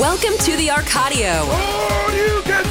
Welcome 0.00 0.38
to 0.38 0.56
the 0.56 0.68
Arcadio 0.68 1.46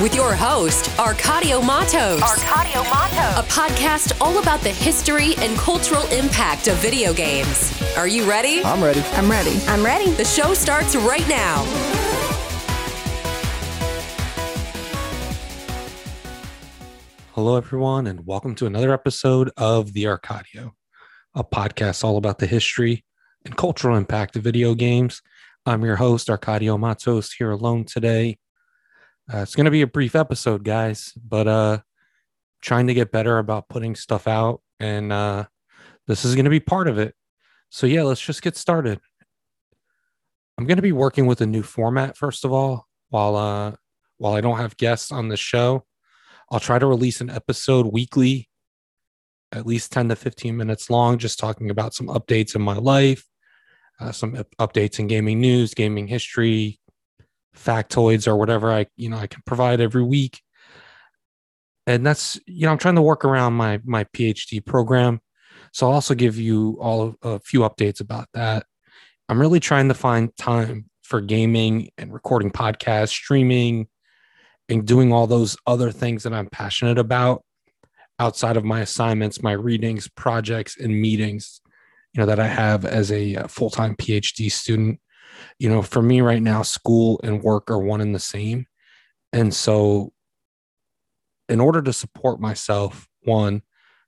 with 0.02 0.16
your 0.16 0.34
host, 0.34 0.86
Arcadio 0.98 1.64
Matos. 1.64 2.20
Arcadio 2.20 2.84
Mato. 2.90 3.40
A 3.40 3.44
podcast 3.44 4.20
all 4.20 4.40
about 4.40 4.62
the 4.62 4.72
history 4.72 5.36
and 5.38 5.56
cultural 5.56 6.02
impact 6.08 6.68
of 6.68 6.78
video 6.78 7.14
games. 7.14 7.80
Are 7.96 8.08
you 8.08 8.28
ready? 8.28 8.64
I'm 8.64 8.84
ready. 8.84 9.04
I'm 9.12 9.30
ready. 9.30 9.60
I'm 9.68 9.86
ready. 9.86 10.10
The 10.14 10.26
show 10.26 10.56
starts 10.56 10.96
right 10.96 11.28
now. 11.30 11.64
Hello, 17.34 17.56
everyone, 17.56 18.08
and 18.08 18.26
welcome 18.26 18.56
to 18.56 18.66
another 18.66 18.92
episode 18.92 19.52
of 19.58 19.94
The 19.94 20.06
Arcadio, 20.06 20.72
a 21.36 21.44
podcast 21.44 22.04
all 22.04 22.18
about 22.18 22.40
the 22.40 22.48
history 22.48 23.06
and 23.46 23.56
cultural 23.56 23.96
impact 23.96 24.36
of 24.36 24.42
video 24.42 24.74
games. 24.74 25.22
I'm 25.64 25.86
your 25.86 25.96
host, 25.96 26.28
Arcadio 26.28 26.80
Matos, 26.80 27.32
here 27.32 27.52
alone 27.52 27.86
today. 27.86 28.40
Uh, 29.32 29.38
it's 29.40 29.54
going 29.54 29.66
to 29.66 29.72
be 29.72 29.84
a 29.84 29.88
brief 29.88 30.16
episode, 30.16 30.64
guys, 30.64 31.14
but 31.16 31.48
uh, 31.48 31.80
trying 32.64 32.88
to 32.88 32.96
get 32.96 33.12
better 33.12 33.38
about 33.38 33.70
putting 33.70 33.94
stuff 33.94 34.28
out, 34.28 34.62
and 34.80 35.14
uh, 35.14 35.46
this 36.08 36.26
is 36.26 36.34
going 36.34 36.46
to 36.46 36.50
be 36.52 36.60
part 36.60 36.88
of 36.88 36.98
it. 36.98 37.14
So, 37.70 37.86
yeah, 37.86 38.02
let's 38.02 38.20
just 38.20 38.42
get 38.42 38.58
started. 38.58 39.00
I'm 40.58 40.66
going 40.66 40.78
to 40.78 40.82
be 40.82 40.94
working 40.94 41.28
with 41.28 41.42
a 41.42 41.46
new 41.46 41.62
format, 41.62 42.18
first 42.18 42.44
of 42.44 42.52
all, 42.52 42.88
while 43.10 43.36
uh, 43.36 43.74
while 44.18 44.34
I 44.34 44.42
don't 44.42 44.58
have 44.58 44.78
guests 44.78 45.12
on 45.12 45.30
the 45.30 45.38
show. 45.38 45.86
I'll 46.50 46.60
try 46.60 46.80
to 46.80 46.88
release 46.88 47.22
an 47.22 47.30
episode 47.30 47.86
weekly, 47.86 48.50
at 49.52 49.68
least 49.68 49.92
10 49.92 50.10
to 50.10 50.16
15 50.16 50.58
minutes 50.58 50.90
long, 50.90 51.20
just 51.20 51.38
talking 51.38 51.70
about 51.70 51.94
some 51.94 52.08
updates 52.08 52.56
in 52.56 52.64
my 52.64 52.78
life, 52.78 53.26
uh, 54.02 54.12
some 54.12 54.36
up- 54.36 54.56
updates 54.60 55.00
in 55.00 55.08
gaming 55.08 55.40
news, 55.40 55.74
gaming 55.74 56.08
history, 56.08 56.80
factoids, 57.56 58.28
or 58.28 58.36
whatever 58.36 58.72
I, 58.72 58.88
you 58.98 59.10
know, 59.10 59.18
I 59.18 59.28
can 59.28 59.42
provide 59.46 59.80
every 59.80 60.04
week. 60.04 60.42
And 61.88 62.06
that's, 62.06 62.40
you 62.48 62.66
know, 62.66 62.72
I'm 62.72 62.78
trying 62.78 62.96
to 62.96 63.02
work 63.02 63.26
around 63.26 63.54
my 63.54 63.80
my 63.84 64.04
PhD 64.06 64.66
program. 64.66 65.20
So 65.74 65.88
I'll 65.88 65.94
also 65.94 66.16
give 66.16 66.38
you 66.38 66.78
all 66.82 67.16
a 67.22 67.40
few 67.40 67.62
updates 67.62 68.02
about 68.02 68.28
that. 68.34 68.66
I'm 69.30 69.40
really 69.40 69.60
trying 69.60 69.88
to 69.88 69.94
find 69.94 70.36
time 70.36 70.90
for 71.04 71.22
gaming 71.22 71.90
and 71.98 72.14
recording 72.14 72.52
podcasts, 72.52 73.10
streaming, 73.10 73.88
and 74.70 74.86
doing 74.86 75.12
all 75.12 75.28
those 75.28 75.58
other 75.66 75.92
things 75.92 76.24
that 76.24 76.34
I'm 76.34 76.48
passionate 76.48 76.98
about 76.98 77.44
outside 78.20 78.58
of 78.58 78.64
my 78.64 78.82
assignments, 78.82 79.42
my 79.42 79.54
readings, 79.54 80.08
projects, 80.10 80.78
and 80.78 81.02
meetings, 81.02 81.61
you 82.14 82.20
know, 82.20 82.26
that 82.26 82.40
I 82.40 82.48
have 82.48 82.86
as 82.86 83.12
a 83.12 83.36
uh, 83.36 83.48
full 83.48 83.70
time 83.70 83.96
PhD 83.96 84.52
student. 84.52 85.00
You 85.60 85.70
know, 85.70 85.82
for 85.82 86.02
me 86.02 86.22
right 86.22 86.42
now, 86.42 86.62
school 86.62 87.20
and 87.24 87.42
work 87.42 87.72
are 87.72 87.80
one 87.80 88.02
and 88.02 88.14
the 88.14 88.20
same. 88.20 88.66
And 89.34 89.54
so, 89.54 90.12
in 91.48 91.60
order 91.60 91.82
to 91.82 91.94
support 91.94 92.40
myself, 92.40 93.08
one, 93.24 93.62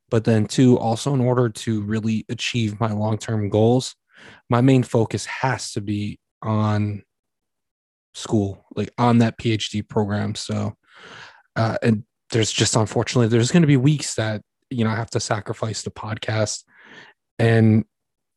but 0.09 0.25
then 0.25 0.45
two, 0.45 0.77
also 0.77 1.13
in 1.13 1.21
order 1.21 1.49
to 1.49 1.81
really 1.81 2.25
achieve 2.29 2.79
my 2.79 2.91
long 2.91 3.17
term 3.17 3.49
goals, 3.49 3.95
my 4.49 4.61
main 4.61 4.83
focus 4.83 5.25
has 5.25 5.71
to 5.73 5.81
be 5.81 6.19
on 6.41 7.03
school, 8.13 8.65
like 8.75 8.91
on 8.97 9.19
that 9.19 9.39
PhD 9.39 9.87
program. 9.87 10.35
So, 10.35 10.75
uh, 11.55 11.77
and 11.81 12.03
there's 12.31 12.51
just 12.51 12.75
unfortunately 12.75 13.27
there's 13.27 13.51
going 13.51 13.61
to 13.61 13.67
be 13.67 13.77
weeks 13.77 14.15
that 14.15 14.41
you 14.69 14.83
know 14.83 14.89
I 14.89 14.95
have 14.95 15.09
to 15.11 15.19
sacrifice 15.19 15.83
the 15.83 15.91
podcast, 15.91 16.63
and 17.39 17.85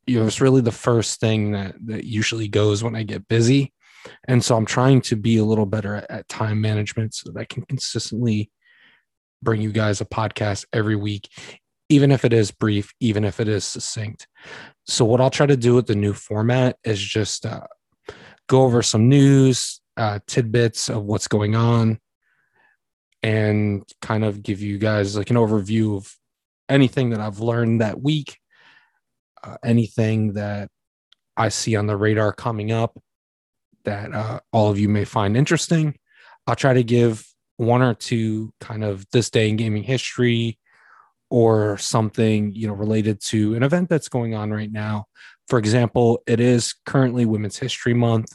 you 0.07 0.19
know 0.19 0.25
it's 0.25 0.41
really 0.41 0.61
the 0.61 0.71
first 0.71 1.19
thing 1.19 1.51
that 1.51 1.75
that 1.85 2.05
usually 2.05 2.47
goes 2.47 2.83
when 2.83 2.95
I 2.95 3.03
get 3.03 3.27
busy, 3.27 3.73
and 4.27 4.43
so 4.43 4.55
I'm 4.55 4.65
trying 4.65 5.01
to 5.01 5.15
be 5.15 5.37
a 5.37 5.45
little 5.45 5.65
better 5.65 5.95
at, 5.95 6.09
at 6.09 6.29
time 6.29 6.61
management 6.61 7.13
so 7.13 7.31
that 7.31 7.39
I 7.39 7.45
can 7.45 7.63
consistently 7.63 8.49
bring 9.41 9.61
you 9.61 9.71
guys 9.71 10.01
a 10.01 10.05
podcast 10.05 10.65
every 10.73 10.95
week, 10.95 11.29
even 11.89 12.11
if 12.11 12.25
it 12.25 12.33
is 12.33 12.51
brief, 12.51 12.93
even 12.99 13.23
if 13.23 13.39
it 13.39 13.47
is 13.47 13.65
succinct. 13.65 14.27
So 14.85 15.05
what 15.05 15.21
I'll 15.21 15.29
try 15.29 15.45
to 15.45 15.57
do 15.57 15.75
with 15.75 15.87
the 15.87 15.95
new 15.95 16.13
format 16.13 16.77
is 16.83 16.99
just 16.99 17.45
uh, 17.45 17.67
go 18.47 18.63
over 18.63 18.81
some 18.81 19.09
news, 19.09 19.81
uh, 19.97 20.19
tidbits 20.27 20.89
of 20.89 21.03
what's 21.03 21.27
going 21.27 21.55
on, 21.55 21.99
and 23.21 23.83
kind 24.01 24.23
of 24.23 24.43
give 24.43 24.61
you 24.61 24.77
guys 24.77 25.17
like 25.17 25.29
an 25.29 25.35
overview 25.35 25.97
of 25.97 26.13
anything 26.69 27.11
that 27.11 27.19
I've 27.19 27.39
learned 27.39 27.81
that 27.81 28.01
week, 28.01 28.37
uh, 29.43 29.57
anything 29.63 30.33
that 30.33 30.69
I 31.35 31.49
see 31.49 31.75
on 31.75 31.87
the 31.87 31.97
radar 31.97 32.33
coming 32.33 32.71
up 32.71 32.97
that 33.85 34.13
uh, 34.13 34.39
all 34.51 34.69
of 34.69 34.79
you 34.79 34.89
may 34.89 35.05
find 35.05 35.37
interesting. 35.37 35.97
I'll 36.45 36.55
try 36.55 36.73
to 36.73 36.83
give 36.83 37.25
one 37.57 37.81
or 37.81 37.93
two 37.93 38.53
kind 38.59 38.83
of 38.83 39.05
this 39.11 39.29
day 39.29 39.49
in 39.49 39.55
gaming 39.55 39.83
history 39.83 40.59
or 41.29 41.77
something 41.77 42.53
you 42.55 42.67
know 42.67 42.73
related 42.73 43.19
to 43.21 43.55
an 43.55 43.63
event 43.63 43.89
that's 43.89 44.07
going 44.07 44.33
on 44.33 44.51
right 44.51 44.71
now 44.71 45.05
for 45.47 45.59
example 45.59 46.21
it 46.25 46.39
is 46.39 46.73
currently 46.85 47.25
women's 47.25 47.57
history 47.57 47.93
month 47.93 48.33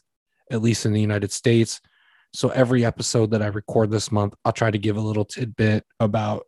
at 0.50 0.60
least 0.60 0.84
in 0.84 0.92
the 0.92 1.00
united 1.00 1.32
states 1.32 1.80
so 2.34 2.50
every 2.50 2.84
episode 2.84 3.30
that 3.30 3.40
i 3.40 3.46
record 3.46 3.90
this 3.90 4.12
month 4.12 4.34
i'll 4.44 4.52
try 4.52 4.70
to 4.70 4.78
give 4.78 4.96
a 4.96 5.00
little 5.00 5.24
tidbit 5.24 5.84
about 6.00 6.44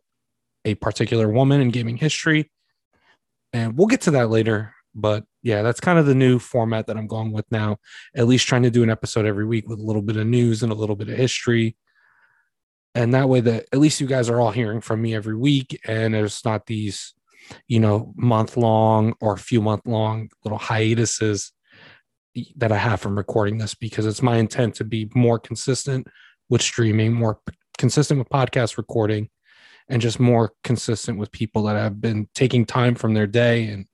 a 0.65 0.75
particular 0.75 1.29
woman 1.29 1.61
in 1.61 1.69
gaming 1.69 1.97
history 1.97 2.51
and 3.55 3.77
we'll 3.77 3.87
get 3.87 4.01
to 4.01 4.11
that 4.11 4.29
later 4.29 4.73
but 4.93 5.23
yeah 5.41 5.61
that's 5.61 5.79
kind 5.79 5.97
of 5.97 6.05
the 6.05 6.15
new 6.15 6.37
format 6.39 6.87
that 6.87 6.97
i'm 6.97 7.07
going 7.07 7.31
with 7.31 7.45
now 7.51 7.77
at 8.15 8.27
least 8.27 8.47
trying 8.47 8.63
to 8.63 8.69
do 8.69 8.83
an 8.83 8.89
episode 8.89 9.25
every 9.25 9.45
week 9.45 9.67
with 9.67 9.79
a 9.79 9.83
little 9.83 10.01
bit 10.01 10.17
of 10.17 10.27
news 10.27 10.61
and 10.61 10.71
a 10.71 10.75
little 10.75 10.95
bit 10.95 11.09
of 11.09 11.17
history. 11.17 11.75
And 12.93 13.13
that 13.13 13.27
way 13.27 13.41
that 13.41 13.65
at 13.73 13.79
least 13.79 13.99
you 13.99 14.07
guys 14.07 14.29
are 14.29 14.39
all 14.39 14.51
hearing 14.51 14.79
from 14.79 15.01
me 15.01 15.13
every 15.13 15.35
week 15.35 15.79
and 15.85 16.13
there's 16.13 16.43
not 16.45 16.65
these 16.65 17.13
you 17.67 17.79
know 17.79 18.13
month 18.15 18.57
long 18.57 19.13
or 19.21 19.37
few 19.37 19.61
month 19.61 19.85
long 19.85 20.29
little 20.43 20.57
hiatuses 20.57 21.51
that 22.55 22.71
i 22.71 22.77
have 22.77 22.99
from 22.99 23.15
recording 23.15 23.59
this 23.59 23.75
because 23.75 24.07
it's 24.07 24.23
my 24.23 24.37
intent 24.37 24.73
to 24.73 24.83
be 24.83 25.11
more 25.13 25.37
consistent 25.37 26.07
with 26.49 26.61
streaming 26.61 27.13
more 27.13 27.39
consistent 27.77 28.17
with 28.17 28.27
podcast 28.29 28.77
recording 28.77 29.29
and 29.89 30.01
just 30.01 30.19
more 30.19 30.53
consistent 30.63 31.17
with 31.17 31.31
people 31.31 31.63
that 31.63 31.75
have 31.75 32.01
been 32.01 32.27
taking 32.33 32.65
time 32.65 32.95
from 32.95 33.13
their 33.13 33.27
day 33.27 33.67
and 33.67 33.85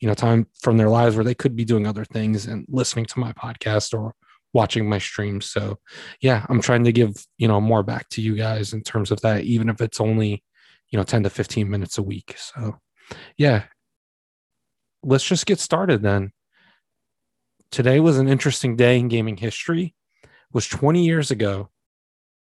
you 0.00 0.08
know 0.08 0.14
time 0.14 0.46
from 0.60 0.76
their 0.76 0.88
lives 0.88 1.16
where 1.16 1.24
they 1.24 1.34
could 1.34 1.56
be 1.56 1.64
doing 1.64 1.86
other 1.86 2.04
things 2.04 2.46
and 2.46 2.66
listening 2.68 3.06
to 3.06 3.18
my 3.18 3.32
podcast 3.32 3.98
or 3.98 4.14
watching 4.54 4.88
my 4.88 4.98
streams. 4.98 5.46
So 5.46 5.78
yeah, 6.20 6.46
I'm 6.48 6.62
trying 6.62 6.84
to 6.84 6.92
give, 6.92 7.12
you 7.36 7.48
know, 7.48 7.60
more 7.60 7.82
back 7.82 8.08
to 8.10 8.22
you 8.22 8.36
guys 8.36 8.72
in 8.72 8.82
terms 8.82 9.10
of 9.10 9.20
that, 9.20 9.42
even 9.42 9.68
if 9.68 9.82
it's 9.82 10.00
only, 10.00 10.42
you 10.90 10.96
know, 10.96 11.02
10 11.02 11.24
to 11.24 11.30
15 11.30 11.68
minutes 11.68 11.98
a 11.98 12.02
week. 12.02 12.36
So 12.38 12.78
yeah, 13.36 13.64
let's 15.02 15.26
just 15.26 15.44
get 15.44 15.58
started 15.58 16.00
then. 16.02 16.30
Today 17.70 17.98
was 17.98 18.18
an 18.18 18.28
interesting 18.28 18.76
day 18.76 18.98
in 18.98 19.08
gaming 19.08 19.36
history. 19.36 19.94
It 20.22 20.30
was 20.52 20.68
20 20.68 21.04
years 21.04 21.32
ago 21.32 21.70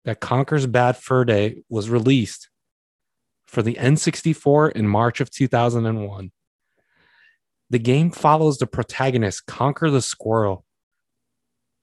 that 0.05 0.21
Conker's 0.21 0.65
Bad 0.65 0.95
Fur 0.95 1.25
Day 1.25 1.63
was 1.69 1.89
released 1.89 2.49
for 3.49 3.63
the 3.63 3.73
N64 3.75 4.73
in 4.73 4.87
March 4.87 5.19
of 5.19 5.31
2001. 5.31 6.31
The 7.71 7.79
game 7.79 8.11
follows 8.11 8.59
the 8.59 8.67
protagonist, 8.67 9.47
Conker 9.47 9.91
the 9.91 10.03
Squirrel, 10.03 10.63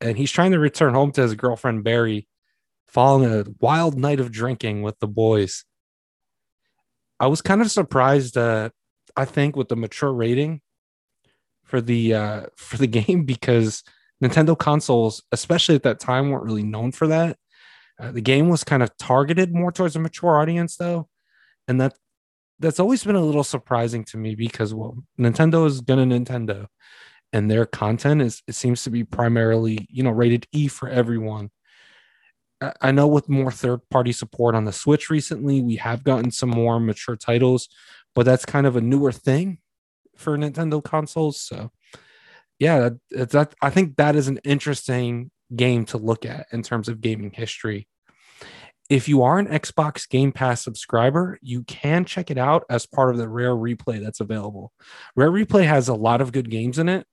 and 0.00 0.16
he's 0.16 0.31
trying 0.31 0.53
to 0.53 0.60
return 0.60 0.94
home 0.94 1.10
to 1.12 1.22
his 1.22 1.34
girlfriend 1.34 1.82
Berri 1.82 2.28
following 2.87 3.28
a 3.31 3.44
wild 3.60 3.99
night 3.99 4.21
of 4.21 4.31
drinking 4.31 4.82
with 4.82 4.99
the 5.00 5.09
boys. 5.09 5.65
I 7.19 7.27
was 7.27 7.43
kind 7.43 7.60
of 7.60 7.71
surprised 7.71 8.37
uh 8.37 8.71
I 9.16 9.25
think 9.25 9.56
with 9.56 9.69
the 9.69 9.77
mature 9.77 10.12
rating 10.12 10.60
for 11.65 11.80
the 11.80 12.15
uh 12.15 12.47
for 12.57 12.77
the 12.77 12.86
game 12.98 13.24
because 13.24 13.83
Nintendo 14.22 14.57
consoles 14.57 15.22
especially 15.33 15.74
at 15.74 15.83
that 15.83 15.98
time 15.98 16.30
weren't 16.30 16.45
really 16.45 16.63
known 16.63 16.92
for 16.92 17.09
that. 17.09 17.39
Uh, 17.98 18.13
the 18.13 18.21
game 18.21 18.48
was 18.48 18.63
kind 18.63 18.83
of 18.83 18.97
targeted 18.98 19.54
more 19.54 19.72
towards 19.72 19.97
a 19.97 19.98
mature 19.98 20.39
audience 20.39 20.77
though 20.77 21.09
and 21.68 21.80
that 21.80 21.95
that's 22.59 22.80
always 22.80 23.04
been 23.04 23.16
a 23.16 23.24
little 23.24 23.45
surprising 23.45 24.04
to 24.04 24.16
me 24.16 24.34
because 24.34 24.74
well 24.74 24.97
Nintendo 25.18 25.66
is 25.66 25.80
gonna 25.80 26.04
Nintendo 26.04 26.66
and 27.33 27.51
their 27.51 27.66
content 27.66 28.22
is 28.22 28.42
it 28.47 28.54
seems 28.54 28.83
to 28.84 28.91
be 28.91 29.04
primarily 29.04 29.86
you 29.91 30.03
know 30.03 30.10
rated 30.10 30.47
E 30.53 30.68
for 30.68 30.89
everyone. 30.89 31.51
I- 32.80 32.92
know 32.92 33.07
with 33.07 33.28
more 33.28 33.53
third 33.53 33.80
party 33.91 34.13
support 34.13 34.54
on 34.54 34.65
the 34.65 34.72
Switch 34.72 35.10
recently, 35.10 35.60
we 35.60 35.77
have 35.77 36.04
gotten 36.04 36.30
some 36.30 36.48
more 36.48 36.80
mature 36.80 37.16
titles, 37.16 37.68
but 38.15 38.24
that's 38.24 38.47
kind 38.47 38.66
of 38.66 38.77
a 38.77 38.80
newer 38.80 39.13
thing 39.13 39.59
for 40.16 40.39
Nintendo 40.39 40.83
consoles. 40.83 41.39
So, 41.39 41.71
yeah, 42.59 42.91
that, 43.10 43.30
that 43.30 43.54
I 43.60 43.68
think 43.68 43.97
that 43.97 44.16
is 44.16 44.28
an 44.28 44.39
interesting 44.45 45.30
game 45.54 45.84
to 45.86 45.98
look 45.98 46.24
at 46.24 46.47
in 46.51 46.63
terms 46.63 46.89
of 46.89 47.03
gaming 47.03 47.30
history. 47.30 47.89
If 48.88 49.09
you 49.09 49.22
are 49.24 49.38
an 49.38 49.48
Xbox 49.48 50.09
Game 50.09 50.30
Pass 50.30 50.62
subscriber, 50.62 51.38
you 51.42 51.65
can 51.65 52.04
check 52.04 52.30
it 52.30 52.38
out 52.38 52.65
as 52.71 52.86
part 52.86 53.10
of 53.10 53.16
the 53.16 53.28
Rare 53.28 53.54
Replay 53.54 54.00
that's 54.00 54.21
available. 54.21 54.72
Rare 55.16 55.30
Replay 55.30 55.66
has 55.66 55.88
a 55.88 55.94
lot 55.94 56.21
of 56.21 56.30
good 56.30 56.50
games 56.50 56.78
in 56.78 56.88
it. 56.88 57.06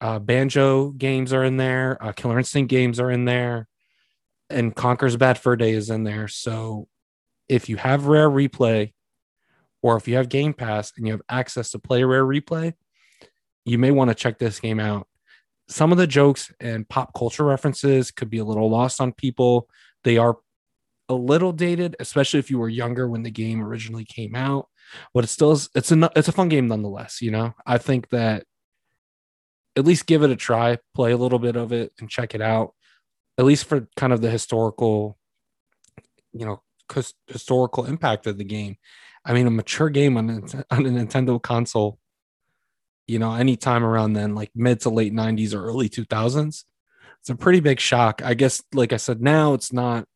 Uh, 0.00 0.18
Banjo 0.18 0.90
games 0.90 1.32
are 1.32 1.42
in 1.42 1.56
there. 1.56 1.98
Uh, 2.00 2.12
Killer 2.12 2.38
Instinct 2.38 2.70
games 2.70 3.00
are 3.00 3.10
in 3.10 3.24
there, 3.24 3.66
and 4.50 4.74
Conker's 4.74 5.16
Bad 5.16 5.38
Fur 5.38 5.56
Day 5.56 5.72
is 5.72 5.90
in 5.90 6.04
there. 6.04 6.28
So 6.28 6.86
if 7.48 7.68
you 7.68 7.76
have 7.76 8.06
Rare 8.06 8.30
Replay, 8.30 8.92
or 9.82 9.96
if 9.96 10.06
you 10.06 10.16
have 10.16 10.28
Game 10.28 10.54
Pass 10.54 10.92
and 10.96 11.06
you 11.06 11.12
have 11.12 11.22
access 11.28 11.70
to 11.72 11.78
play 11.78 12.04
Rare 12.04 12.24
Replay, 12.24 12.74
you 13.64 13.78
may 13.78 13.90
want 13.90 14.10
to 14.10 14.14
check 14.14 14.38
this 14.38 14.60
game 14.60 14.80
out. 14.80 15.08
Some 15.68 15.92
of 15.92 15.98
the 15.98 16.06
jokes 16.06 16.52
and 16.60 16.88
pop 16.88 17.14
culture 17.14 17.44
references 17.44 18.10
could 18.10 18.30
be 18.30 18.38
a 18.38 18.44
little 18.44 18.70
lost 18.70 19.00
on 19.00 19.12
people. 19.12 19.68
They 20.02 20.18
are 20.18 20.36
a 21.08 21.14
little 21.14 21.52
dated, 21.52 21.96
especially 22.00 22.40
if 22.40 22.50
you 22.50 22.58
were 22.58 22.68
younger 22.68 23.08
when 23.08 23.22
the 23.22 23.30
game 23.30 23.62
originally 23.62 24.04
came 24.04 24.34
out. 24.34 24.68
But 25.12 25.24
it 25.24 25.28
still 25.28 25.52
is, 25.52 25.68
it's 25.74 25.92
a 25.92 26.10
it's 26.14 26.28
a 26.28 26.32
fun 26.32 26.48
game 26.48 26.68
nonetheless. 26.68 27.20
You 27.20 27.30
know, 27.30 27.54
I 27.66 27.78
think 27.78 28.10
that 28.10 28.44
at 29.76 29.84
least 29.84 30.06
give 30.06 30.22
it 30.22 30.30
a 30.30 30.36
try, 30.36 30.78
play 30.94 31.12
a 31.12 31.16
little 31.16 31.38
bit 31.38 31.56
of 31.56 31.72
it, 31.72 31.92
and 31.98 32.08
check 32.08 32.34
it 32.34 32.40
out. 32.40 32.74
At 33.38 33.44
least 33.44 33.64
for 33.64 33.88
kind 33.96 34.12
of 34.12 34.20
the 34.20 34.30
historical, 34.30 35.18
you 36.32 36.46
know, 36.46 36.62
historical 37.26 37.84
impact 37.84 38.26
of 38.26 38.38
the 38.38 38.44
game. 38.44 38.76
I 39.24 39.32
mean, 39.32 39.46
a 39.46 39.50
mature 39.50 39.88
game 39.88 40.16
on 40.16 40.30
a, 40.30 40.74
on 40.74 40.86
a 40.86 40.90
Nintendo 40.90 41.42
console, 41.42 41.98
you 43.06 43.18
know, 43.18 43.34
anytime 43.34 43.84
around 43.84 44.12
then, 44.12 44.34
like 44.34 44.50
mid 44.54 44.80
to 44.80 44.90
late 44.90 45.12
90s 45.12 45.54
or 45.54 45.64
early 45.64 45.88
2000s, 45.88 46.64
it's 47.20 47.30
a 47.30 47.34
pretty 47.34 47.60
big 47.60 47.80
shock. 47.80 48.22
I 48.22 48.34
guess, 48.34 48.62
like 48.72 48.92
I 48.92 48.98
said, 48.98 49.22
now 49.22 49.54
it's 49.54 49.72
not 49.72 50.06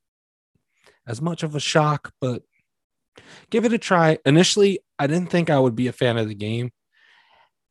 as 1.08 1.20
much 1.20 1.43
of 1.43 1.56
a 1.56 1.60
shock, 1.60 2.12
but 2.20 2.43
give 3.50 3.64
it 3.64 3.72
a 3.72 3.78
try. 3.78 4.19
Initially, 4.25 4.81
I 4.99 5.06
didn't 5.06 5.31
think 5.31 5.50
I 5.50 5.58
would 5.58 5.75
be 5.75 5.88
a 5.88 5.93
fan 5.93 6.19
of 6.19 6.28
the 6.28 6.34
game. 6.34 6.70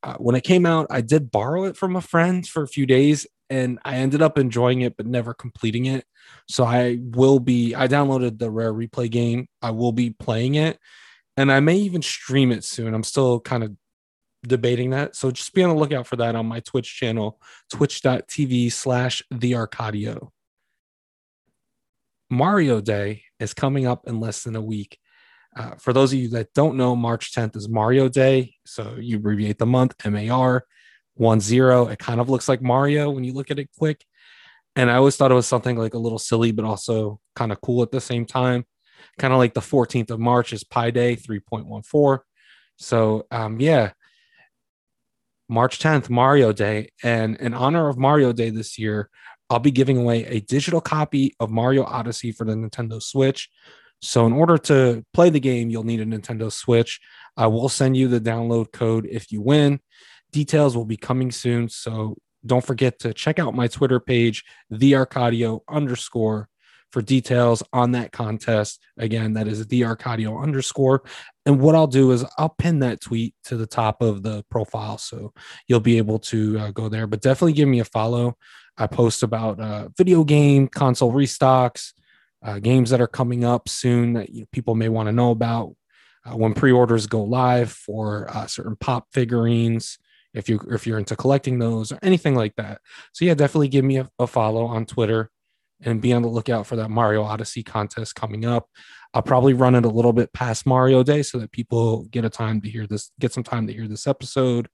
Uh, 0.03 0.15
when 0.15 0.35
it 0.35 0.43
came 0.43 0.65
out, 0.65 0.87
I 0.89 1.01
did 1.01 1.31
borrow 1.31 1.65
it 1.65 1.77
from 1.77 1.95
a 1.95 2.01
friend 2.01 2.45
for 2.45 2.63
a 2.63 2.67
few 2.67 2.85
days 2.85 3.27
and 3.49 3.79
I 3.85 3.95
ended 3.95 4.21
up 4.21 4.37
enjoying 4.37 4.81
it, 4.81 4.97
but 4.97 5.05
never 5.05 5.33
completing 5.33 5.85
it. 5.85 6.05
So 6.49 6.65
I 6.65 6.99
will 7.01 7.39
be, 7.39 7.73
I 7.75 7.87
downloaded 7.87 8.39
the 8.39 8.51
Rare 8.51 8.73
Replay 8.73 9.09
game. 9.09 9.47
I 9.61 9.71
will 9.71 9.91
be 9.91 10.09
playing 10.09 10.55
it 10.55 10.79
and 11.35 11.51
I 11.51 11.59
may 11.59 11.77
even 11.77 12.01
stream 12.01 12.51
it 12.51 12.63
soon. 12.63 12.93
I'm 12.93 13.03
still 13.03 13.39
kind 13.39 13.63
of 13.63 13.75
debating 14.45 14.91
that. 14.91 15.15
So 15.15 15.31
just 15.31 15.53
be 15.53 15.63
on 15.63 15.69
the 15.69 15.75
lookout 15.75 16.07
for 16.07 16.15
that 16.17 16.35
on 16.35 16.45
my 16.45 16.59
Twitch 16.59 16.95
channel, 16.95 17.39
twitch.tv 17.71 18.71
slash 18.71 19.23
the 19.31 19.53
Arcadio. 19.53 20.29
Mario 22.29 22.81
Day 22.81 23.23
is 23.39 23.53
coming 23.53 23.87
up 23.87 24.07
in 24.07 24.19
less 24.19 24.43
than 24.43 24.55
a 24.55 24.61
week. 24.61 24.97
Uh, 25.55 25.75
for 25.75 25.93
those 25.93 26.13
of 26.13 26.19
you 26.19 26.29
that 26.29 26.53
don't 26.53 26.77
know, 26.77 26.95
March 26.95 27.33
10th 27.33 27.55
is 27.55 27.69
Mario 27.69 28.09
Day. 28.09 28.55
So 28.65 28.95
you 28.99 29.17
abbreviate 29.17 29.57
the 29.57 29.65
month, 29.65 29.95
MAR, 30.05 30.65
1 31.15 31.39
0. 31.39 31.87
It 31.87 31.99
kind 31.99 32.19
of 32.19 32.29
looks 32.29 32.47
like 32.47 32.61
Mario 32.61 33.09
when 33.09 33.23
you 33.23 33.33
look 33.33 33.49
at 33.49 33.59
it 33.59 33.69
quick. 33.77 34.05
And 34.75 34.91
I 34.91 34.95
always 34.95 35.15
thought 35.15 35.31
it 35.31 35.35
was 35.35 35.47
something 35.47 35.75
like 35.75 35.95
a 35.95 35.99
little 35.99 36.19
silly, 36.19 36.51
but 36.51 36.65
also 36.65 37.19
kind 37.35 37.51
of 37.51 37.59
cool 37.61 37.81
at 37.81 37.91
the 37.91 38.01
same 38.01 38.25
time. 38.25 38.65
Kind 39.17 39.33
of 39.33 39.39
like 39.39 39.55
the 39.55 39.61
14th 39.61 40.11
of 40.11 40.19
March 40.19 40.53
is 40.53 40.63
Pi 40.63 40.91
Day, 40.91 41.15
3.14. 41.15 42.19
So, 42.75 43.25
um, 43.31 43.59
yeah, 43.59 43.93
March 45.49 45.79
10th, 45.79 46.09
Mario 46.11 46.51
Day. 46.53 46.89
And 47.03 47.37
in 47.37 47.55
honor 47.55 47.89
of 47.89 47.97
Mario 47.97 48.33
Day 48.33 48.51
this 48.51 48.77
year, 48.77 49.09
I'll 49.49 49.59
be 49.59 49.71
giving 49.71 49.97
away 49.97 50.25
a 50.25 50.41
digital 50.41 50.81
copy 50.81 51.35
of 51.39 51.49
Mario 51.49 51.83
Odyssey 51.83 52.31
for 52.31 52.45
the 52.45 52.53
Nintendo 52.53 53.01
Switch. 53.01 53.49
So, 54.01 54.25
in 54.27 54.33
order 54.33 54.57
to 54.59 55.03
play 55.13 55.29
the 55.29 55.39
game, 55.39 55.69
you'll 55.69 55.83
need 55.83 56.01
a 56.01 56.05
Nintendo 56.05 56.51
Switch. 56.51 56.99
I 57.35 57.47
will 57.47 57.69
send 57.69 57.97
you 57.97 58.07
the 58.07 58.21
download 58.21 58.71
code 58.71 59.07
if 59.09 59.31
you 59.31 59.41
win. 59.41 59.79
Details 60.31 60.75
will 60.75 60.85
be 60.85 60.97
coming 60.97 61.31
soon. 61.31 61.69
So, 61.69 62.17
don't 62.45 62.65
forget 62.65 62.99
to 62.99 63.13
check 63.13 63.39
out 63.39 63.55
my 63.55 63.67
Twitter 63.67 63.99
page, 63.99 64.43
the 64.69 64.93
Arcadio 64.93 65.61
underscore, 65.67 66.49
for 66.91 67.01
details 67.01 67.63
on 67.73 67.91
that 67.91 68.11
contest. 68.11 68.81
Again, 68.97 69.33
that 69.33 69.47
is 69.47 69.67
the 69.67 69.81
Arcadio 69.81 70.41
underscore. 70.41 71.03
And 71.45 71.59
what 71.59 71.75
I'll 71.75 71.87
do 71.87 72.11
is 72.11 72.25
I'll 72.37 72.55
pin 72.57 72.79
that 72.79 73.01
tweet 73.01 73.35
to 73.45 73.57
the 73.57 73.67
top 73.67 74.01
of 74.01 74.23
the 74.23 74.43
profile. 74.49 74.97
So 74.97 75.33
you'll 75.67 75.79
be 75.79 75.97
able 75.97 76.19
to 76.19 76.59
uh, 76.59 76.71
go 76.71 76.89
there. 76.89 77.07
But 77.07 77.21
definitely 77.21 77.53
give 77.53 77.69
me 77.69 77.79
a 77.79 77.85
follow. 77.85 78.37
I 78.77 78.87
post 78.87 79.23
about 79.23 79.59
uh, 79.59 79.89
video 79.97 80.23
game 80.23 80.67
console 80.67 81.11
restocks, 81.11 81.93
uh, 82.43 82.59
games 82.59 82.89
that 82.91 83.01
are 83.01 83.07
coming 83.07 83.43
up 83.43 83.67
soon 83.67 84.13
that 84.13 84.29
you 84.29 84.41
know, 84.41 84.47
people 84.51 84.75
may 84.75 84.89
want 84.89 85.07
to 85.07 85.13
know 85.13 85.31
about. 85.31 85.75
Uh, 86.25 86.35
when 86.35 86.53
pre-orders 86.53 87.07
go 87.07 87.23
live 87.23 87.71
for 87.71 88.29
uh, 88.29 88.45
certain 88.47 88.75
pop 88.75 89.07
figurines, 89.13 89.97
if 90.33 90.49
you 90.49 90.59
if 90.69 90.85
you're 90.85 90.99
into 90.99 91.15
collecting 91.15 91.57
those 91.57 91.91
or 91.91 91.99
anything 92.01 92.35
like 92.35 92.55
that. 92.57 92.81
So 93.13 93.25
yeah, 93.25 93.33
definitely 93.33 93.69
give 93.69 93.85
me 93.85 93.97
a, 93.97 94.09
a 94.19 94.27
follow 94.27 94.65
on 94.65 94.85
Twitter 94.85 95.31
and 95.81 96.01
be 96.01 96.13
on 96.13 96.21
the 96.21 96.27
lookout 96.27 96.65
for 96.65 96.75
that 96.77 96.89
Mario 96.89 97.23
Odyssey 97.23 97.63
contest 97.63 98.15
coming 98.15 98.45
up. 98.45 98.67
I'll 99.13 99.21
probably 99.21 99.53
run 99.53 99.75
it 99.75 99.85
a 99.85 99.89
little 99.89 100.13
bit 100.13 100.33
past 100.33 100.65
Mario 100.65 101.03
Day 101.03 101.23
so 101.23 101.37
that 101.39 101.51
people 101.51 102.03
get 102.05 102.25
a 102.25 102.29
time 102.29 102.61
to 102.61 102.69
hear 102.69 102.85
this, 102.87 103.11
get 103.19 103.33
some 103.33 103.43
time 103.43 103.67
to 103.67 103.73
hear 103.73 103.87
this 103.87 104.07
episode, 104.07 104.67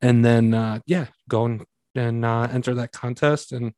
and 0.00 0.24
then 0.24 0.54
uh, 0.54 0.80
yeah, 0.86 1.06
go 1.28 1.44
and 1.44 1.64
and 1.94 2.24
uh, 2.24 2.48
enter 2.50 2.74
that 2.74 2.92
contest, 2.92 3.52
and 3.52 3.72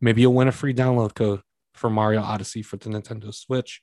maybe 0.00 0.22
you'll 0.22 0.34
win 0.34 0.48
a 0.48 0.52
free 0.52 0.74
download 0.74 1.14
code 1.14 1.40
for 1.74 1.90
Mario 1.90 2.20
Odyssey 2.20 2.62
for 2.62 2.76
the 2.76 2.90
Nintendo 2.90 3.34
Switch. 3.34 3.80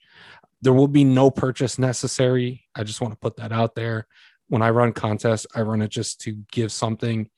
There 0.61 0.73
will 0.73 0.87
be 0.87 1.03
no 1.03 1.29
purchase 1.29 1.77
necessary. 1.79 2.65
I 2.75 2.83
just 2.83 3.01
want 3.01 3.13
to 3.13 3.19
put 3.19 3.37
that 3.37 3.51
out 3.51 3.75
there. 3.75 4.07
When 4.49 4.61
I 4.61 4.69
run 4.69 4.93
contests, 4.93 5.47
I 5.53 5.61
run 5.61 5.81
it 5.81 5.89
just 5.89 6.21
to 6.21 6.37
give 6.51 6.71
something 6.71 7.29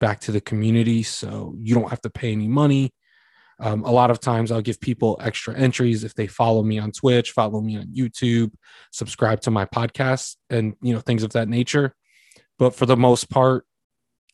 back 0.00 0.20
to 0.20 0.32
the 0.32 0.40
community, 0.40 1.02
so 1.02 1.54
you 1.58 1.74
don't 1.74 1.90
have 1.90 2.02
to 2.02 2.10
pay 2.10 2.32
any 2.32 2.48
money. 2.48 2.92
Um, 3.60 3.84
a 3.84 3.90
lot 3.90 4.10
of 4.10 4.20
times 4.20 4.52
I'll 4.52 4.62
give 4.62 4.80
people 4.80 5.18
extra 5.20 5.54
entries 5.56 6.04
if 6.04 6.14
they 6.14 6.26
follow 6.26 6.62
me 6.62 6.78
on 6.78 6.92
Twitch, 6.92 7.32
follow 7.32 7.60
me 7.60 7.76
on 7.76 7.86
YouTube, 7.86 8.52
subscribe 8.92 9.40
to 9.42 9.50
my 9.50 9.64
podcast, 9.64 10.36
and 10.48 10.74
you 10.80 10.94
know 10.94 11.00
things 11.00 11.22
of 11.22 11.32
that 11.32 11.48
nature. 11.48 11.94
But 12.58 12.74
for 12.74 12.86
the 12.86 12.96
most 12.96 13.30
part, 13.30 13.64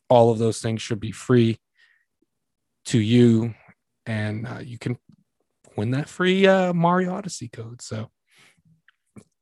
all 0.09 0.31
of 0.31 0.37
those 0.37 0.61
things 0.61 0.81
should 0.81 0.99
be 0.99 1.11
free 1.11 1.59
to 2.85 2.99
you 2.99 3.53
and 4.05 4.47
uh, 4.47 4.59
you 4.59 4.77
can 4.77 4.97
win 5.75 5.91
that 5.91 6.07
free 6.07 6.45
uh, 6.45 6.73
mario 6.73 7.13
odyssey 7.13 7.47
code 7.47 7.81
so 7.81 8.09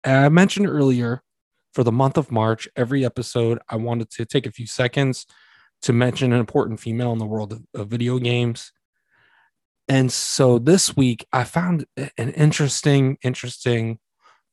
i 0.04 0.30
mentioned 0.30 0.68
earlier 0.68 1.22
for 1.74 1.84
the 1.84 1.92
month 1.92 2.18
of 2.18 2.32
march 2.32 2.68
every 2.76 3.06
episode 3.06 3.60
i 3.70 3.76
wanted 3.76 4.10
to 4.10 4.26
take 4.26 4.46
a 4.46 4.52
few 4.52 4.68
seconds 4.68 5.26
to 5.82 5.92
mention 5.92 6.32
an 6.32 6.40
important 6.40 6.80
female 6.80 7.12
in 7.12 7.20
the 7.20 7.26
world 7.26 7.52
of, 7.52 7.62
of 7.76 7.90
video 7.90 8.18
games 8.18 8.72
and 9.88 10.12
so 10.12 10.60
this 10.60 10.96
week 10.96 11.26
i 11.34 11.44
found 11.44 11.86
an 12.18 12.30
interesting 12.30 13.18
interesting 13.24 14.00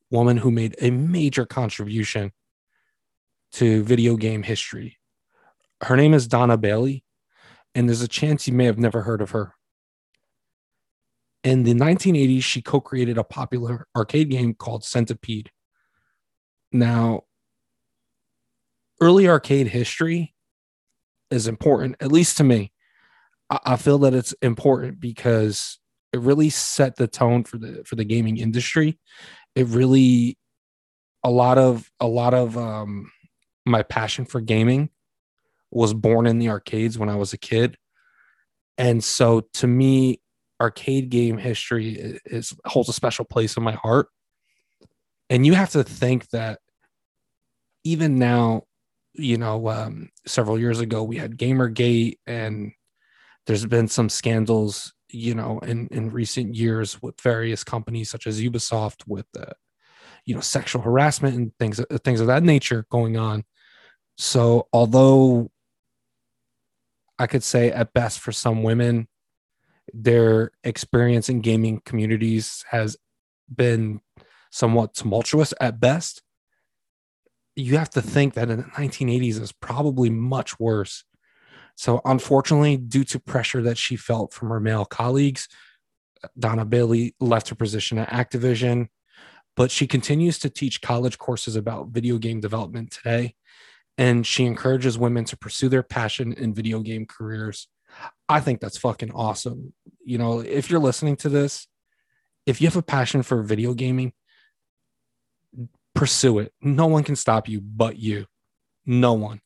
woman 0.09 0.37
who 0.37 0.51
made 0.51 0.75
a 0.81 0.91
major 0.91 1.45
contribution 1.45 2.31
to 3.51 3.83
video 3.83 4.15
game 4.15 4.43
history 4.43 4.97
her 5.83 5.97
name 5.97 6.13
is 6.13 6.27
Donna 6.27 6.57
Bailey, 6.57 7.03
and 7.73 7.87
there's 7.87 8.01
a 8.01 8.07
chance 8.07 8.47
you 8.47 8.53
may 8.53 8.65
have 8.65 8.77
never 8.77 9.01
heard 9.01 9.21
of 9.21 9.31
her. 9.31 9.55
In 11.43 11.63
the 11.63 11.73
1980s, 11.73 12.43
she 12.43 12.61
co 12.61 12.79
created 12.79 13.17
a 13.17 13.23
popular 13.23 13.87
arcade 13.95 14.29
game 14.29 14.53
called 14.53 14.83
Centipede. 14.83 15.49
Now, 16.71 17.23
early 19.01 19.27
arcade 19.27 19.67
history 19.67 20.35
is 21.31 21.47
important, 21.47 21.95
at 21.99 22.11
least 22.11 22.37
to 22.37 22.43
me. 22.43 22.70
I, 23.51 23.75
feel 23.75 23.97
that 23.99 24.13
it's 24.13 24.33
important 24.41 24.99
because 24.99 25.79
it 26.13 26.19
really 26.21 26.49
set 26.49 26.95
the 26.95 27.07
tone 27.07 27.43
for 27.43 27.57
the 27.57 27.83
for 27.85 27.95
the 27.95 28.05
gaming 28.05 28.37
industry. 28.37 28.97
It 29.55 29.67
really 29.67 30.37
a 31.23 31.29
lot 31.29 31.57
of 31.57 31.91
a 31.99 32.07
lot 32.07 32.33
of 32.33 32.57
um 32.57 33.11
my 33.65 33.83
passion 33.83 34.25
for 34.25 34.41
gaming 34.41 34.89
was 35.71 35.93
born 35.93 36.27
in 36.27 36.39
the 36.39 36.49
arcades 36.49 36.97
when 36.97 37.09
I 37.09 37.15
was 37.15 37.33
a 37.33 37.37
kid. 37.37 37.77
And 38.77 39.03
so 39.03 39.41
to 39.55 39.67
me, 39.67 40.21
arcade 40.59 41.09
game 41.09 41.37
history 41.37 42.19
is, 42.25 42.53
holds 42.65 42.89
a 42.89 42.93
special 42.93 43.25
place 43.25 43.57
in 43.57 43.63
my 43.63 43.73
heart. 43.73 44.07
And 45.29 45.45
you 45.45 45.53
have 45.53 45.71
to 45.71 45.83
think 45.83 46.29
that 46.29 46.59
even 47.83 48.19
now, 48.19 48.63
you 49.13 49.37
know, 49.37 49.69
um, 49.69 50.09
several 50.27 50.59
years 50.59 50.79
ago, 50.79 51.03
we 51.03 51.17
had 51.17 51.37
Gamergate, 51.37 52.17
and 52.27 52.73
there's 53.47 53.65
been 53.65 53.87
some 53.87 54.09
scandals, 54.09 54.93
you 55.09 55.35
know, 55.35 55.59
in, 55.59 55.87
in 55.87 56.11
recent 56.11 56.55
years 56.55 57.01
with 57.01 57.19
various 57.21 57.63
companies 57.63 58.09
such 58.09 58.27
as 58.27 58.41
Ubisoft 58.41 59.07
with, 59.07 59.25
uh, 59.37 59.53
you 60.25 60.35
know, 60.35 60.41
sexual 60.41 60.81
harassment 60.81 61.35
and 61.35 61.51
things, 61.59 61.83
things 62.03 62.21
of 62.21 62.27
that 62.27 62.43
nature 62.43 62.85
going 62.91 63.17
on. 63.17 63.43
So, 64.17 64.67
although 64.71 65.49
I 67.17 67.27
could 67.27 67.43
say 67.43 67.71
at 67.71 67.93
best 67.93 68.19
for 68.19 68.31
some 68.31 68.63
women, 68.63 69.07
their 69.93 70.51
experience 70.63 71.29
in 71.29 71.41
gaming 71.41 71.81
communities 71.85 72.63
has 72.69 72.97
been 73.53 74.01
somewhat 74.51 74.93
tumultuous 74.93 75.53
at 75.59 75.79
best. 75.79 76.21
You 77.55 77.77
have 77.77 77.89
to 77.91 78.01
think 78.01 78.33
that 78.35 78.49
in 78.49 78.57
the 78.57 78.63
1980s 78.63 79.39
is 79.41 79.51
probably 79.51 80.09
much 80.09 80.59
worse. 80.59 81.03
So, 81.81 81.99
unfortunately, 82.05 82.77
due 82.77 83.03
to 83.05 83.19
pressure 83.19 83.63
that 83.63 83.75
she 83.75 83.95
felt 83.95 84.35
from 84.35 84.49
her 84.49 84.59
male 84.59 84.85
colleagues, 84.85 85.47
Donna 86.37 86.63
Bailey 86.63 87.15
left 87.19 87.49
her 87.49 87.55
position 87.55 87.97
at 87.97 88.09
Activision, 88.09 88.89
but 89.55 89.71
she 89.71 89.87
continues 89.87 90.37
to 90.37 90.51
teach 90.51 90.83
college 90.83 91.17
courses 91.17 91.55
about 91.55 91.87
video 91.87 92.19
game 92.19 92.39
development 92.39 92.91
today. 92.91 93.33
And 93.97 94.27
she 94.27 94.45
encourages 94.45 94.99
women 94.99 95.25
to 95.25 95.35
pursue 95.35 95.69
their 95.69 95.81
passion 95.81 96.33
in 96.33 96.53
video 96.53 96.81
game 96.81 97.07
careers. 97.07 97.67
I 98.29 98.41
think 98.41 98.61
that's 98.61 98.77
fucking 98.77 99.13
awesome. 99.13 99.73
You 100.05 100.19
know, 100.19 100.41
if 100.41 100.69
you're 100.69 100.79
listening 100.79 101.15
to 101.15 101.29
this, 101.29 101.65
if 102.45 102.61
you 102.61 102.67
have 102.67 102.75
a 102.75 102.83
passion 102.83 103.23
for 103.23 103.41
video 103.41 103.73
gaming, 103.73 104.13
pursue 105.95 106.37
it. 106.37 106.53
No 106.61 106.85
one 106.85 107.03
can 107.03 107.15
stop 107.15 107.49
you 107.49 107.59
but 107.59 107.97
you. 107.97 108.27
No 108.85 109.13
one. 109.13 109.41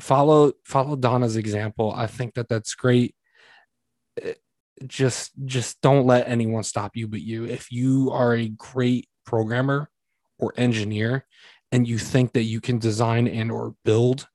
Follow 0.00 0.52
follow 0.64 0.96
Donna's 0.96 1.36
example. 1.36 1.92
I 1.94 2.06
think 2.06 2.34
that 2.34 2.48
that's 2.48 2.74
great. 2.74 3.14
Just 4.86 5.32
just 5.44 5.80
don't 5.80 6.06
let 6.06 6.28
anyone 6.28 6.64
stop 6.64 6.96
you 6.96 7.06
but 7.06 7.20
you. 7.20 7.44
If 7.44 7.70
you 7.70 8.10
are 8.10 8.34
a 8.34 8.48
great 8.48 9.08
programmer 9.24 9.88
or 10.38 10.52
engineer 10.56 11.26
and 11.70 11.86
you 11.86 11.98
think 11.98 12.32
that 12.32 12.42
you 12.42 12.60
can 12.60 12.78
design 12.78 13.28
and 13.28 13.52
or 13.52 13.74
build 13.84 14.26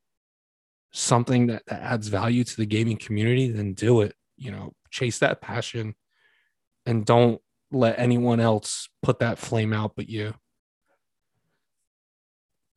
something 0.93 1.47
that, 1.47 1.63
that 1.67 1.81
adds 1.81 2.07
value 2.07 2.45
to 2.45 2.55
the 2.55 2.65
gaming 2.65 2.97
community, 2.97 3.51
then 3.51 3.73
do 3.73 4.01
it. 4.01 4.15
You 4.37 4.51
know, 4.51 4.73
chase 4.89 5.19
that 5.19 5.41
passion 5.41 5.95
and 6.85 7.05
don't 7.05 7.41
let 7.71 7.99
anyone 7.99 8.39
else 8.39 8.87
put 9.01 9.19
that 9.19 9.37
flame 9.37 9.73
out 9.73 9.93
but 9.95 10.07
you. 10.07 10.33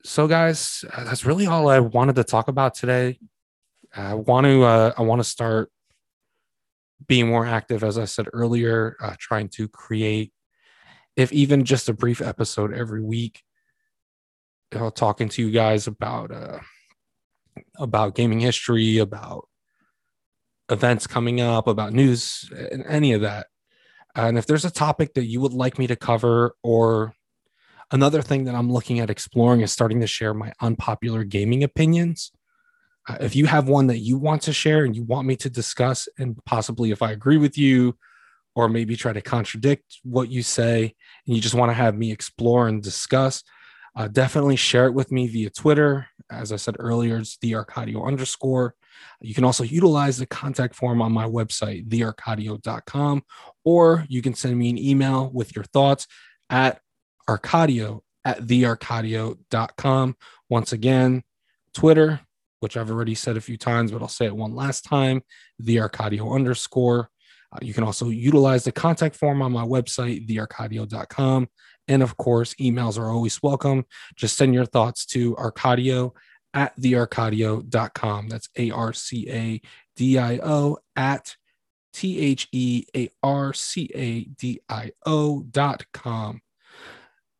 So, 0.05 0.29
guys, 0.29 0.85
uh, 0.93 1.05
that's 1.05 1.25
really 1.25 1.47
all 1.47 1.69
I 1.69 1.81
wanted 1.81 2.17
to 2.17 2.25
talk 2.25 2.49
about 2.49 2.75
today. 2.75 3.19
I 3.95 4.15
want 4.15 4.47
to 4.47 4.63
uh, 4.63 4.93
I 4.97 5.03
want 5.03 5.21
to 5.21 5.25
start 5.25 5.71
being 7.07 7.29
more 7.29 7.47
active, 7.47 7.83
as 7.83 7.99
I 7.99 8.05
said 8.05 8.29
earlier, 8.33 8.97
uh, 9.01 9.15
trying 9.19 9.49
to 9.51 9.69
create, 9.69 10.33
if 11.17 11.33
even 11.33 11.65
just 11.65 11.89
a 11.89 11.95
brief 11.95 12.21
episode 12.21 12.73
every 12.73 13.03
week, 13.03 13.43
you 14.73 14.79
know, 14.79 14.91
talking 14.91 15.29
to 15.31 15.43
you 15.43 15.51
guys 15.51 15.87
about 15.87 16.31
uh, 16.31 16.59
about 17.79 18.15
gaming 18.15 18.41
history, 18.41 18.99
about 18.99 19.49
events 20.71 21.07
coming 21.07 21.41
up, 21.41 21.67
about 21.67 21.93
news, 21.93 22.51
and 22.71 22.85
any 22.87 23.13
of 23.13 23.23
that. 23.23 23.47
And 24.15 24.39
if 24.39 24.47
there's 24.47 24.65
a 24.65 24.71
topic 24.71 25.15
that 25.15 25.25
you 25.25 25.41
would 25.41 25.53
like 25.53 25.79
me 25.79 25.87
to 25.87 25.97
cover, 25.97 26.55
or 26.63 27.15
another 27.91 28.23
thing 28.23 28.45
that 28.45 28.55
I'm 28.55 28.71
looking 28.71 29.01
at 29.01 29.11
exploring 29.11 29.61
is 29.61 29.73
starting 29.73 30.01
to 30.01 30.07
share 30.07 30.35
my 30.35 30.53
unpopular 30.61 31.25
gaming 31.25 31.65
opinions. 31.65 32.33
Uh, 33.09 33.17
if 33.21 33.35
you 33.35 33.47
have 33.47 33.69
one 33.69 33.87
that 33.87 33.99
you 33.99 34.19
want 34.19 34.43
to 34.43 34.53
share 34.53 34.85
and 34.85 34.95
you 34.95 35.03
want 35.03 35.27
me 35.27 35.37
to 35.37 35.51
discuss, 35.51 36.09
and 36.19 36.37
possibly 36.45 36.91
if 36.91 37.03
I 37.03 37.13
agree 37.13 37.39
with 37.39 37.57
you, 37.57 37.97
or 38.55 38.69
maybe 38.69 38.97
try 38.97 39.13
to 39.13 39.21
contradict 39.21 39.99
what 40.03 40.31
you 40.31 40.43
say, 40.43 40.95
and 41.27 41.37
you 41.37 41.41
just 41.41 41.55
want 41.55 41.71
to 41.71 41.75
have 41.75 41.97
me 41.97 42.11
explore 42.11 42.69
and 42.69 42.83
discuss, 42.83 43.43
uh, 43.97 44.09
definitely 44.09 44.57
share 44.57 44.87
it 44.87 44.95
with 44.95 45.11
me 45.11 45.27
via 45.27 45.51
Twitter. 45.51 46.07
As 46.31 46.53
I 46.53 46.57
said 46.57 46.77
earlier, 46.79 47.19
it's 47.19 47.39
the 47.39 47.53
Arcadio 47.53 48.07
underscore. 48.07 48.75
You 49.21 49.35
can 49.35 49.45
also 49.45 49.65
utilize 49.65 50.19
the 50.19 50.27
contact 50.27 50.75
form 50.75 51.01
on 51.01 51.13
my 51.13 51.25
website, 51.25 51.89
thearcadio.com, 51.89 53.23
or 53.65 54.05
you 54.09 54.23
can 54.23 54.35
send 54.35 54.59
me 54.59 54.71
an 54.71 54.79
email 54.79 55.31
with 55.33 55.55
your 55.57 55.65
thoughts 55.65 56.07
at 56.51 56.81
arcadio 57.29 58.01
at 58.25 58.41
thearcadio.com. 58.41 60.17
Once 60.49 60.73
again, 60.73 61.23
Twitter, 61.75 62.21
which 62.61 62.77
I've 62.77 62.91
already 62.91 63.15
said 63.15 63.37
a 63.37 63.41
few 63.41 63.57
times, 63.57 63.93
but 63.93 64.03
I'll 64.03 64.09
say 64.09 64.27
it 64.27 64.37
one 64.37 64.55
last 64.55 64.85
time, 64.85 65.23
the 65.59 65.77
Arcadio 65.77 66.35
underscore. 66.35 67.11
Uh, 67.53 67.59
you 67.63 67.73
can 67.73 67.85
also 67.85 68.09
utilize 68.09 68.65
the 68.65 68.73
contact 68.73 69.17
form 69.17 69.43
on 69.43 69.53
my 69.53 69.65
website, 69.65 70.29
thearcadio.com. 70.29 71.49
And 71.87 72.03
of 72.03 72.17
course, 72.17 72.55
emails 72.55 72.99
are 72.99 73.11
always 73.11 73.43
welcome. 73.43 73.87
Just 74.17 74.37
send 74.37 74.53
your 74.53 74.67
thoughts 74.67 75.07
to 75.07 75.35
arcadio 75.37 76.13
at 76.53 76.77
thearcadio.com. 76.77 78.29
That's 78.29 78.49
A 78.57 78.71
R 78.71 78.93
C 78.93 79.31
A 79.31 79.61
D 79.97 80.19
I 80.19 80.39
O 80.43 80.79
at 80.97 81.37
T 81.95 82.19
H 82.19 82.49
E 82.53 82.85
A 82.95 83.09
R 83.23 83.55
C 83.55 83.91
A 83.95 84.25
D 84.25 84.61
I 84.69 84.91
O 85.07 85.43
dot 85.51 85.87
com. 85.95 86.43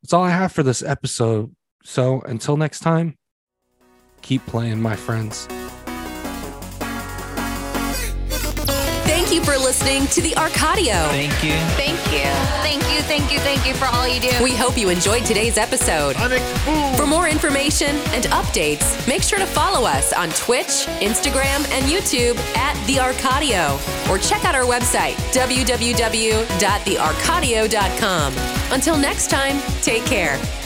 That's 0.01 0.13
all 0.13 0.23
I 0.23 0.29
have 0.29 0.51
for 0.51 0.63
this 0.63 0.81
episode. 0.81 1.53
So 1.83 2.21
until 2.21 2.57
next 2.57 2.79
time, 2.79 3.15
keep 4.21 4.45
playing, 4.45 4.81
my 4.81 4.95
friends. 4.95 5.47
Thank 9.05 9.33
you 9.33 9.43
for 9.43 9.57
listening 9.57 10.07
to 10.07 10.21
the 10.21 10.31
Arcadio. 10.31 11.07
Thank 11.09 11.43
you. 11.43 11.53
Thank 11.75 11.99
you. 12.11 12.23
Thank 12.23 12.65
you, 12.65 12.68
thank 13.09 13.33
you, 13.33 13.39
thank 13.39 13.65
you 13.65 13.73
for 13.73 13.85
all 13.85 14.07
you 14.07 14.21
do. 14.21 14.29
We 14.43 14.55
hope 14.55 14.77
you 14.77 14.89
enjoyed 14.89 15.25
today's 15.25 15.57
episode. 15.57 16.15
For 16.95 17.07
more 17.07 17.27
information 17.27 17.95
and 18.13 18.25
updates, 18.25 19.07
make 19.07 19.23
sure 19.23 19.39
to 19.39 19.47
follow 19.47 19.87
us 19.87 20.13
on 20.13 20.29
Twitch, 20.29 20.85
Instagram, 21.01 21.67
and 21.71 21.85
YouTube 21.85 22.37
at 22.55 22.75
The 22.85 22.97
Arcadio, 22.97 23.79
or 24.11 24.19
check 24.19 24.45
out 24.45 24.53
our 24.53 24.65
website, 24.65 25.15
www.thearcadio.com. 25.33 28.33
Until 28.71 28.97
next 28.97 29.31
time, 29.31 29.59
take 29.81 30.05
care. 30.05 30.58